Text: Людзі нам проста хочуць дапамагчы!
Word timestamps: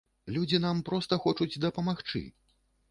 Людзі 0.37 0.59
нам 0.65 0.81
проста 0.89 1.21
хочуць 1.27 1.51
дапамагчы! 1.67 2.25